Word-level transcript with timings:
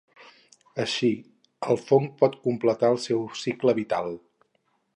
Així 0.83 1.09
el 1.75 1.79
fong 1.89 2.09
pot 2.21 2.37
completar 2.47 2.91
el 2.97 2.99
seu 3.07 3.21
cicle 3.43 3.77
vital. 3.83 4.13